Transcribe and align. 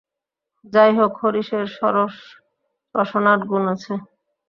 যাই 0.73 0.91
হোক, 0.97 1.11
হরিশের 1.21 1.65
সরস 1.77 2.15
রসনার 2.95 3.39
গুণ 3.49 3.63
আছে। 3.73 3.93